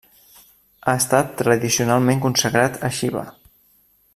[0.85, 3.25] Ha estat tradicionalment consagrat a Xiva.